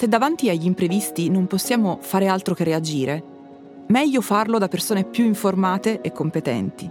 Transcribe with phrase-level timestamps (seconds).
[0.00, 3.22] se davanti agli imprevisti non possiamo fare altro che reagire,
[3.88, 6.90] meglio farlo da persone più informate e competenti.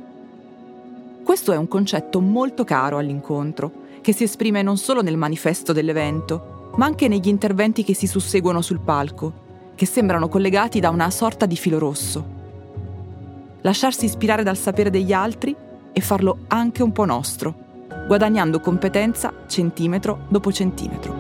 [1.24, 3.72] Questo è un concetto molto caro all'incontro,
[4.02, 8.62] che si esprime non solo nel manifesto dell'evento, ma anche negli interventi che si susseguono
[8.62, 12.24] sul palco, che sembrano collegati da una sorta di filo rosso.
[13.62, 15.56] Lasciarsi ispirare dal sapere degli altri
[15.92, 17.56] e farlo anche un po' nostro,
[18.06, 21.19] guadagnando competenza centimetro dopo centimetro.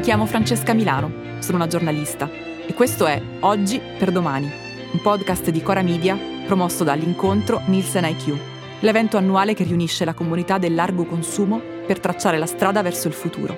[0.00, 2.26] Mi chiamo Francesca Milano, sono una giornalista
[2.66, 4.50] e questo è Oggi per Domani,
[4.92, 8.34] un podcast di Cora Media promosso dall'incontro Nielsen IQ,
[8.80, 13.14] l'evento annuale che riunisce la comunità del largo consumo per tracciare la strada verso il
[13.14, 13.54] futuro.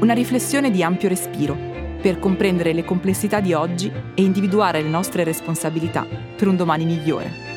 [0.00, 1.56] Una riflessione di ampio respiro
[2.02, 6.04] per comprendere le complessità di oggi e individuare le nostre responsabilità
[6.36, 7.53] per un domani migliore.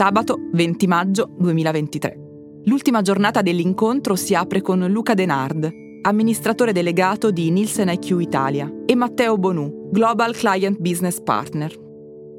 [0.00, 2.62] Sabato 20 maggio 2023.
[2.64, 5.70] L'ultima giornata dell'incontro si apre con Luca Denard,
[6.00, 11.78] amministratore delegato di Nielsen IQ Italia, e Matteo Bonù, Global Client Business Partner.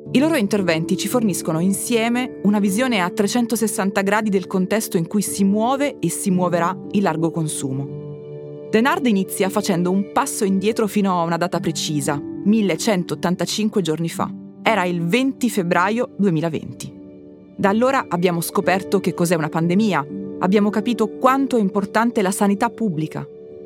[0.10, 5.22] I loro interventi ci forniscono insieme una visione a 360 gradi del contesto in cui
[5.22, 8.70] si muove e si muoverà il largo consumo.
[8.72, 14.34] Denard inizia facendo un passo indietro fino a una data precisa, 1185 giorni fa.
[14.64, 17.01] Era il 20 febbraio 2020.
[17.62, 20.04] Da allora abbiamo scoperto che cos'è una pandemia,
[20.40, 23.24] abbiamo capito quanto è importante la sanità pubblica,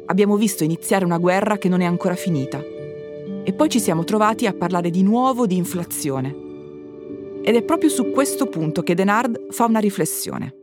[0.07, 2.61] abbiamo visto iniziare una guerra che non è ancora finita.
[2.61, 6.35] E poi ci siamo trovati a parlare di nuovo di inflazione.
[7.41, 10.53] Ed è proprio su questo punto che Denard fa una riflessione.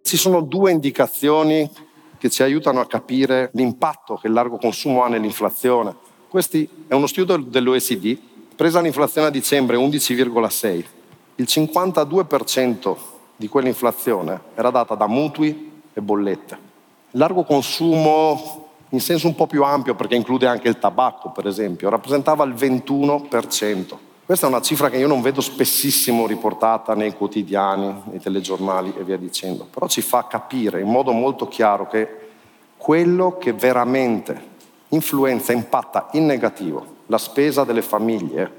[0.00, 1.70] Ci sono due indicazioni
[2.16, 5.94] che ci aiutano a capire l'impatto che il largo consumo ha nell'inflazione.
[6.26, 8.18] Questo è uno studio dell'OECD,
[8.56, 10.98] presa l'inflazione a dicembre 11,6
[11.40, 12.96] il 52%
[13.34, 16.68] di quell'inflazione era data da mutui e bollette.
[17.12, 21.88] Largo consumo, in senso un po' più ampio, perché include anche il tabacco, per esempio,
[21.88, 23.96] rappresentava il 21%.
[24.26, 29.02] Questa è una cifra che io non vedo spessissimo riportata nei quotidiani, nei telegiornali e
[29.02, 32.28] via dicendo, però ci fa capire in modo molto chiaro che
[32.76, 34.48] quello che veramente
[34.88, 38.58] influenza, impatta in negativo la spesa delle famiglie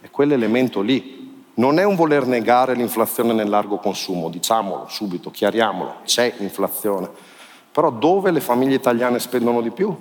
[0.00, 1.23] è quell'elemento lì,
[1.54, 7.08] non è un voler negare l'inflazione nel largo consumo, diciamolo subito, chiariamolo, c'è inflazione.
[7.70, 9.94] Però dove le famiglie italiane spendono di più?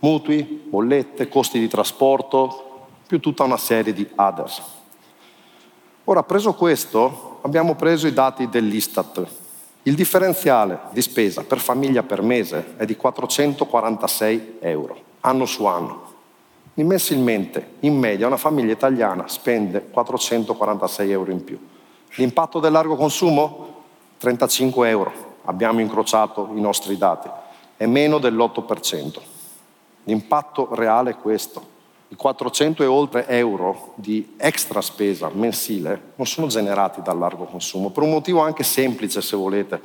[0.00, 4.62] Mutui, bollette, costi di trasporto, più tutta una serie di others.
[6.04, 9.26] Ora, preso questo, abbiamo preso i dati dell'Istat.
[9.84, 16.09] Il differenziale di spesa per famiglia per mese è di 446 euro, anno su anno.
[16.74, 21.58] Mensilmente, in media, una famiglia italiana spende 446 euro in più.
[22.14, 23.68] L'impatto del largo consumo?
[24.18, 25.12] 35 euro.
[25.44, 27.28] Abbiamo incrociato i nostri dati.
[27.76, 29.20] È meno dell'8%.
[30.04, 31.78] L'impatto reale è questo.
[32.08, 37.90] I 400 e oltre euro di extra spesa mensile non sono generati dal largo consumo,
[37.90, 39.80] per un motivo anche semplice se volete.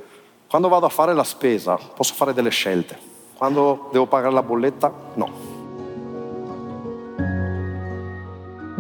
[0.48, 2.98] Quando vado a fare la spesa posso fare delle scelte,
[3.38, 5.55] quando devo pagare la bolletta no.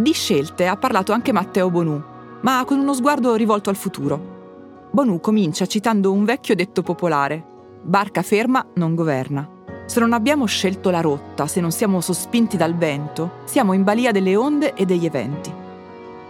[0.05, 1.99] Di scelte ha parlato anche Matteo Bonù,
[2.41, 4.89] ma con uno sguardo rivolto al futuro.
[4.91, 7.43] Bonù comincia citando un vecchio detto popolare:
[7.81, 9.49] barca ferma non governa.
[9.87, 14.11] Se non abbiamo scelto la rotta, se non siamo sospinti dal vento, siamo in balia
[14.11, 15.51] delle onde e degli eventi.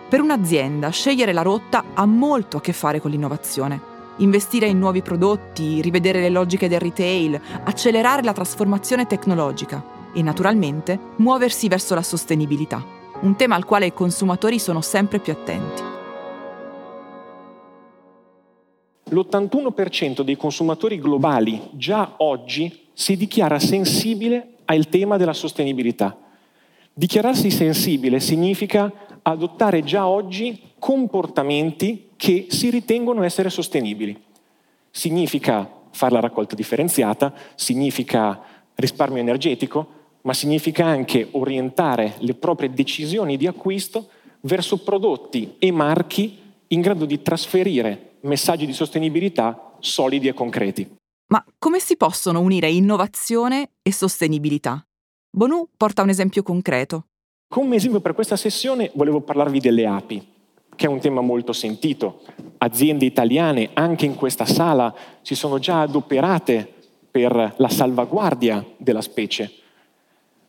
[0.08, 3.78] Per un'azienda scegliere la rotta ha molto a che fare con l'innovazione.
[4.20, 9.84] Investire in nuovi prodotti, rivedere le logiche del retail, accelerare la trasformazione tecnologica
[10.14, 12.95] e naturalmente muoversi verso la sostenibilità
[13.26, 15.82] un tema al quale i consumatori sono sempre più attenti.
[19.10, 26.16] L'81% dei consumatori globali già oggi si dichiara sensibile al tema della sostenibilità.
[26.94, 28.92] Dichiararsi sensibile significa
[29.24, 34.16] adottare già oggi comportamenti che si ritengono essere sostenibili.
[34.92, 38.40] Significa fare la raccolta differenziata, significa
[38.76, 44.10] risparmio energetico, ma significa anche orientare le proprie decisioni di acquisto
[44.42, 46.38] verso prodotti e marchi
[46.68, 50.96] in grado di trasferire messaggi di sostenibilità solidi e concreti.
[51.28, 54.84] Ma come si possono unire innovazione e sostenibilità?
[55.30, 57.06] Bonu porta un esempio concreto.
[57.48, 60.34] Come esempio per questa sessione volevo parlarvi delle api.
[60.76, 62.22] che è un tema molto sentito.
[62.58, 66.70] Aziende italiane anche in questa sala si sono già adoperate
[67.10, 69.64] per la salvaguardia della specie.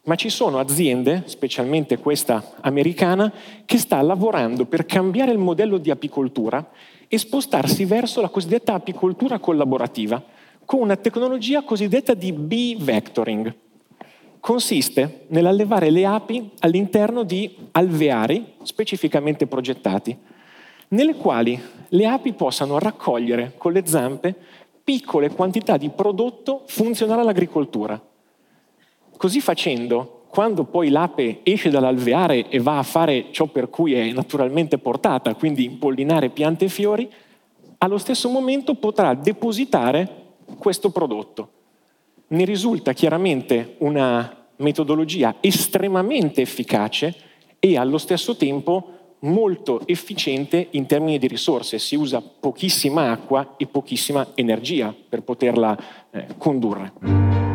[0.07, 3.33] Ma ci sono aziende, specialmente questa americana,
[3.65, 6.65] che sta lavorando per cambiare il modello di apicoltura
[7.09, 10.23] e spostarsi verso la cosiddetta apicoltura collaborativa,
[10.65, 13.53] con una tecnologia cosiddetta di bee vectoring.
[14.39, 20.17] Consiste nell'allevare le api all'interno di alveari specificamente progettati,
[20.89, 24.37] nelle quali le api possano raccogliere con le zampe
[24.85, 28.01] piccole quantità di prodotto funzionale all'agricoltura.
[29.17, 34.13] Così facendo, quando poi l'ape esce dall'alveare e va a fare ciò per cui è
[34.13, 37.11] naturalmente portata, quindi impollinare piante e fiori,
[37.79, 40.25] allo stesso momento potrà depositare
[40.59, 41.51] questo prodotto.
[42.29, 47.15] Ne risulta chiaramente una metodologia estremamente efficace
[47.59, 48.91] e allo stesso tempo
[49.21, 55.77] molto efficiente in termini di risorse, si usa pochissima acqua e pochissima energia per poterla
[56.11, 57.46] eh, condurre.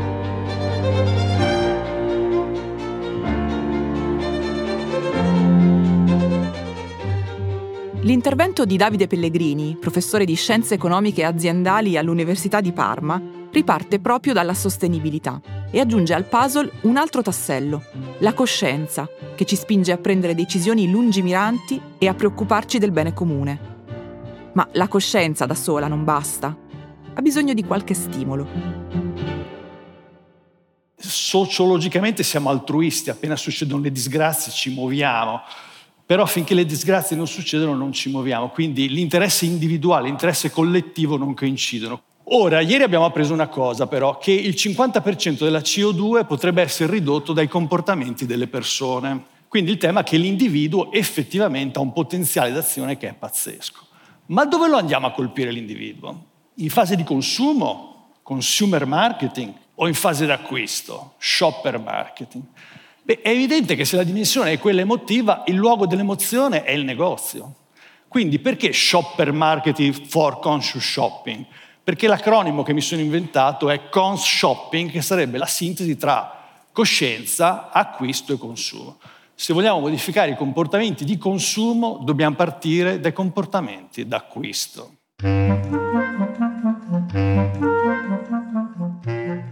[8.03, 13.21] L'intervento di Davide Pellegrini, professore di scienze economiche e aziendali all'Università di Parma,
[13.51, 15.39] riparte proprio dalla sostenibilità
[15.69, 17.83] e aggiunge al puzzle un altro tassello,
[18.17, 23.59] la coscienza, che ci spinge a prendere decisioni lungimiranti e a preoccuparci del bene comune.
[24.53, 26.57] Ma la coscienza da sola non basta,
[27.13, 28.47] ha bisogno di qualche stimolo.
[30.95, 35.41] Sociologicamente siamo altruisti, appena succedono le disgrazie ci muoviamo
[36.11, 41.33] però finché le disgrazie non succedono non ci muoviamo, quindi l'interesse individuale l'interesse collettivo non
[41.33, 42.01] coincidono.
[42.33, 47.31] Ora, ieri abbiamo appreso una cosa però, che il 50% della CO2 potrebbe essere ridotto
[47.31, 49.23] dai comportamenti delle persone.
[49.47, 53.79] Quindi il tema è che l'individuo effettivamente ha un potenziale d'azione che è pazzesco.
[54.25, 56.25] Ma dove lo andiamo a colpire l'individuo?
[56.55, 62.43] In fase di consumo, consumer marketing, o in fase d'acquisto, shopper marketing?
[63.03, 66.83] Beh, è evidente che se la dimensione è quella emotiva, il luogo dell'emozione è il
[66.83, 67.55] negozio.
[68.07, 71.45] Quindi perché shopper marketing for conscious shopping?
[71.83, 76.39] Perché l'acronimo che mi sono inventato è cons shopping, che sarebbe la sintesi tra
[76.71, 78.97] coscienza, acquisto e consumo.
[79.33, 84.97] Se vogliamo modificare i comportamenti di consumo, dobbiamo partire dai comportamenti d'acquisto.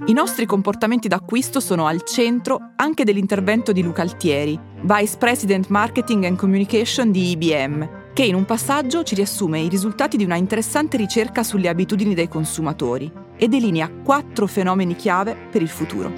[0.09, 6.23] I nostri comportamenti d'acquisto sono al centro anche dell'intervento di Luca Altieri, Vice President Marketing
[6.23, 10.97] and Communication di IBM, che in un passaggio ci riassume i risultati di una interessante
[10.97, 16.11] ricerca sulle abitudini dei consumatori e delinea quattro fenomeni chiave per il futuro.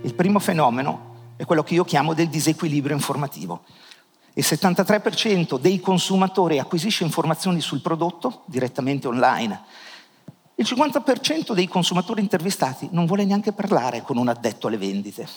[0.00, 3.60] Il primo fenomeno è quello che io chiamo del disequilibrio informativo.
[4.36, 9.62] Il 73% dei consumatori acquisisce informazioni sul prodotto direttamente online.
[10.56, 15.28] Il 50% dei consumatori intervistati non vuole neanche parlare con un addetto alle vendite.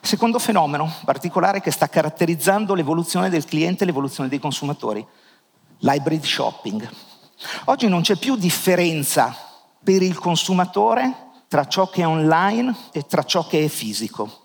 [0.00, 5.04] Secondo fenomeno particolare che sta caratterizzando l'evoluzione del cliente e l'evoluzione dei consumatori,
[5.78, 6.88] l'hybrid shopping.
[7.66, 9.36] Oggi non c'è più differenza
[9.82, 14.43] per il consumatore tra ciò che è online e tra ciò che è fisico.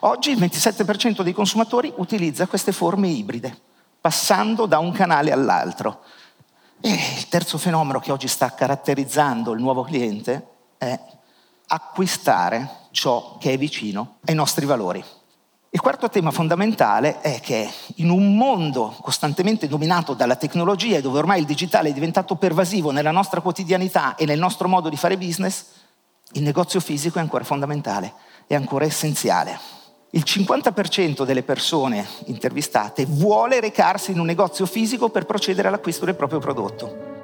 [0.00, 3.56] Oggi il 27% dei consumatori utilizza queste forme ibride,
[4.00, 6.02] passando da un canale all'altro.
[6.80, 10.46] E il terzo fenomeno che oggi sta caratterizzando il nuovo cliente
[10.78, 10.96] è
[11.66, 15.04] acquistare ciò che è vicino ai nostri valori.
[15.70, 21.18] Il quarto tema fondamentale è che in un mondo costantemente dominato dalla tecnologia e dove
[21.18, 25.18] ormai il digitale è diventato pervasivo nella nostra quotidianità e nel nostro modo di fare
[25.18, 25.64] business,
[26.32, 28.14] il negozio fisico è ancora fondamentale,
[28.46, 29.77] è ancora essenziale.
[30.12, 36.14] Il 50% delle persone intervistate vuole recarsi in un negozio fisico per procedere all'acquisto del
[36.14, 37.16] proprio prodotto.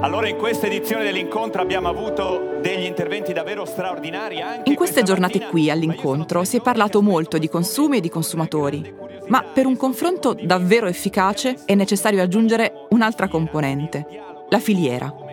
[0.00, 4.40] Allora in questa edizione dell'incontro abbiamo avuto degli interventi davvero straordinari.
[4.40, 8.08] Anche in queste giornate mattina, qui all'incontro si è parlato molto di consumi e di
[8.08, 8.94] consumatori,
[9.28, 14.06] ma per un confronto davvero efficace è necessario aggiungere un'altra componente,
[14.48, 15.23] la filiera.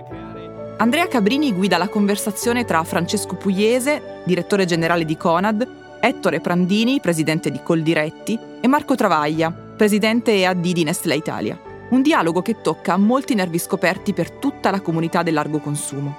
[0.81, 7.51] Andrea Cabrini guida la conversazione tra Francesco Pugliese, direttore generale di Conad, Ettore Prandini, presidente
[7.51, 11.55] di Coldiretti, e Marco Travaglia, presidente EAD di Nestlé Italia.
[11.89, 16.17] Un dialogo che tocca molti nervi scoperti per tutta la comunità del largo consumo.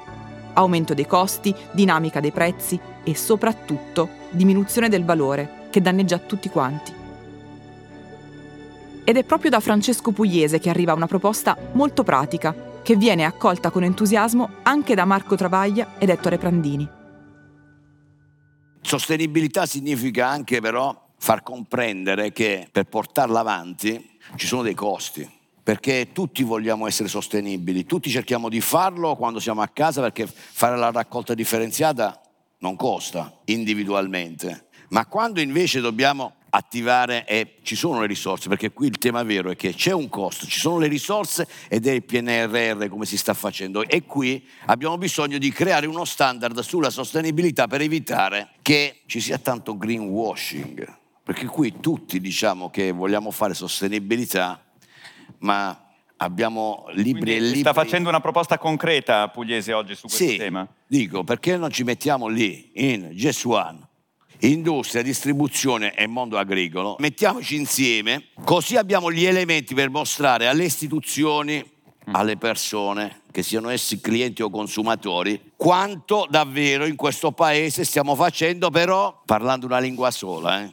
[0.52, 6.94] Aumento dei costi, dinamica dei prezzi e soprattutto diminuzione del valore che danneggia tutti quanti.
[9.02, 13.70] Ed è proprio da Francesco Pugliese che arriva una proposta molto pratica che viene accolta
[13.70, 16.88] con entusiasmo anche da Marco Travaglia ed Ettore Prandini.
[18.80, 25.28] Sostenibilità significa anche però far comprendere che per portarla avanti ci sono dei costi,
[25.62, 30.76] perché tutti vogliamo essere sostenibili, tutti cerchiamo di farlo quando siamo a casa perché fare
[30.76, 32.20] la raccolta differenziata
[32.58, 38.88] non costa individualmente, ma quando invece dobbiamo attivare e ci sono le risorse, perché qui
[38.88, 42.02] il tema vero è che c'è un costo, ci sono le risorse ed è il
[42.02, 47.66] PNRR come si sta facendo e qui abbiamo bisogno di creare uno standard sulla sostenibilità
[47.68, 54.62] per evitare che ci sia tanto greenwashing, perché qui tutti diciamo che vogliamo fare sostenibilità,
[55.38, 57.60] ma abbiamo libri Quindi e libri.
[57.60, 60.68] Sta facendo una proposta concreta Pugliese oggi su questo sì, tema?
[60.86, 63.88] Dico, perché non ci mettiamo lì in Gesuan,
[64.40, 71.64] industria, distribuzione e mondo agricolo, mettiamoci insieme, così abbiamo gli elementi per mostrare alle istituzioni,
[72.06, 78.70] alle persone, che siano essi clienti o consumatori, quanto davvero in questo paese stiamo facendo,
[78.70, 80.62] però parlando una lingua sola.
[80.62, 80.72] Eh.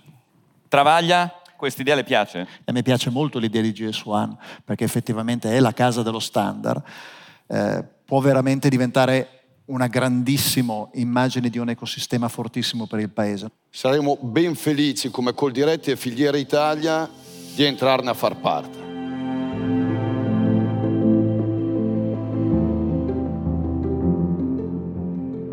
[0.68, 1.34] Travaglia?
[1.56, 2.48] Questa idea le piace?
[2.64, 6.82] A me piace molto l'idea di GS1 perché effettivamente è la casa dello standard.
[7.48, 9.39] Eh, può veramente diventare
[9.70, 13.52] una grandissima immagine di un ecosistema fortissimo per il paese.
[13.70, 17.10] Saremo ben felici come Coldiretti e Filiera Italia
[17.56, 18.88] di entrarne a far parte.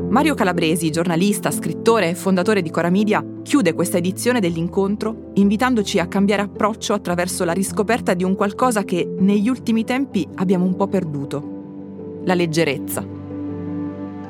[0.08, 6.06] Mario Calabresi, giornalista, scrittore e fondatore di Cora Media, chiude questa edizione dell'incontro invitandoci a
[6.06, 10.86] cambiare approccio attraverso la riscoperta di un qualcosa che negli ultimi tempi abbiamo un po'
[10.86, 13.15] perduto, la leggerezza.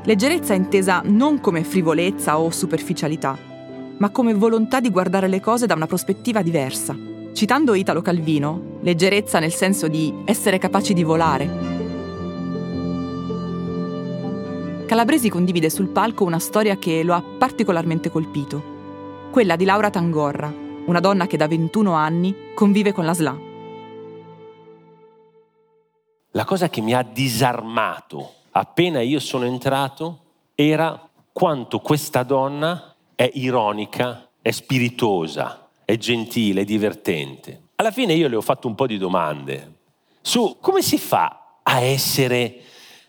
[0.06, 3.36] Leggerezza intesa non come frivolezza o superficialità,
[3.98, 6.96] ma come volontà di guardare le cose da una prospettiva diversa.
[7.32, 11.74] Citando Italo Calvino, leggerezza nel senso di essere capaci di volare,
[14.86, 20.54] Calabresi condivide sul palco una storia che lo ha particolarmente colpito, quella di Laura Tangorra,
[20.86, 23.36] una donna che da 21 anni convive con la SLA.
[26.30, 30.20] La cosa che mi ha disarmato appena io sono entrato
[30.54, 37.68] era quanto questa donna è ironica, è spiritosa, è gentile, è divertente.
[37.76, 39.74] Alla fine io le ho fatto un po' di domande
[40.22, 42.60] su come si fa a essere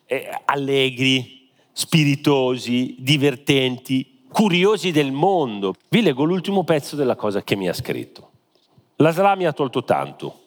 [0.06, 5.74] eh, allegri, spiritosi, divertenti, curiosi del mondo.
[5.90, 8.32] Vi leggo l'ultimo pezzo della cosa che mi ha scritto.
[8.98, 10.42] La SLA mi ha tolto tanto,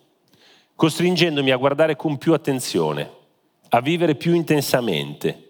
[0.75, 3.19] costringendomi a guardare con più attenzione,
[3.71, 5.49] a vivere più intensamente,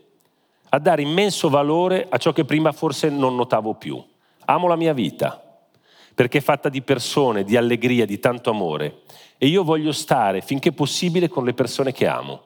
[0.70, 4.02] a dare immenso valore a ciò che prima forse non notavo più.
[4.44, 5.42] Amo la mia vita,
[6.14, 9.02] perché è fatta di persone, di allegria, di tanto amore,
[9.38, 12.42] e io voglio stare finché possibile con le persone che amo.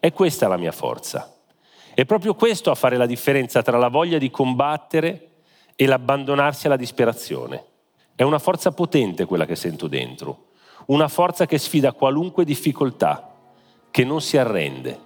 [0.00, 1.34] E questa è la mia forza.
[1.94, 5.28] È proprio questo a fare la differenza tra la voglia di combattere
[5.76, 7.64] e l'abbandonarsi alla disperazione.
[8.14, 10.48] È una forza potente quella che sento dentro,
[10.86, 13.29] una forza che sfida qualunque difficoltà,
[13.90, 14.98] che non si arrende,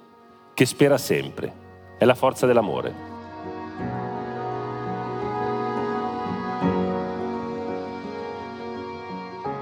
[0.55, 1.63] che spera sempre.
[1.99, 3.13] È la forza dell'amore.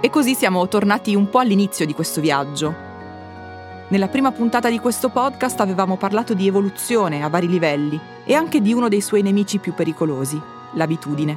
[0.00, 2.90] E così siamo tornati un po' all'inizio di questo viaggio,
[3.92, 8.62] nella prima puntata di questo podcast avevamo parlato di evoluzione a vari livelli e anche
[8.62, 10.40] di uno dei suoi nemici più pericolosi,
[10.72, 11.36] l'abitudine.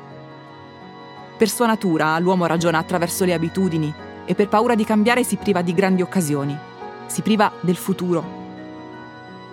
[1.37, 5.61] Per sua natura l'uomo ragiona attraverso le abitudini e per paura di cambiare si priva
[5.61, 6.57] di grandi occasioni,
[7.07, 8.23] si priva del futuro.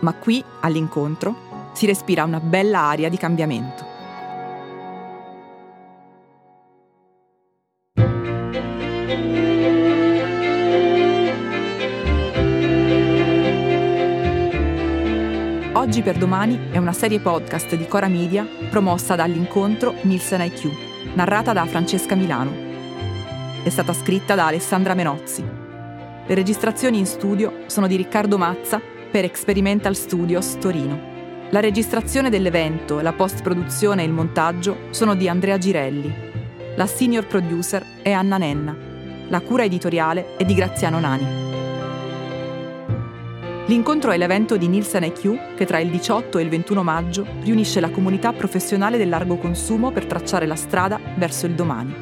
[0.00, 3.90] Ma qui, all'incontro, si respira una bella aria di cambiamento.
[15.74, 20.70] Oggi per domani è una serie podcast di Cora Media promossa dall'incontro Nielsen IQ,
[21.14, 22.50] narrata da Francesca Milano.
[23.62, 25.61] È stata scritta da Alessandra Menozzi.
[26.24, 31.10] Le registrazioni in studio sono di Riccardo Mazza per Experimental Studios Torino.
[31.50, 36.14] La registrazione dell'evento, la post-produzione e il montaggio sono di Andrea Girelli.
[36.76, 38.74] La senior producer è Anna Nenna.
[39.30, 41.26] La cura editoriale è di Graziano Nani.
[43.66, 47.80] L'incontro è l'evento di Nielsen IQ che tra il 18 e il 21 maggio riunisce
[47.80, 51.92] la comunità professionale del largo consumo per tracciare la strada verso il domani.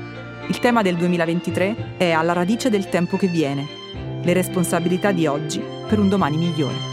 [0.49, 3.80] Il tema del 2023 è alla radice del tempo che viene,
[4.23, 6.90] le responsabilità di oggi per un domani migliore.